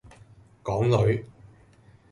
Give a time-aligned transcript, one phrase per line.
[0.63, 1.23] 港女